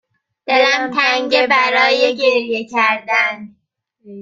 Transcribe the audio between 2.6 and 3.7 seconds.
کردن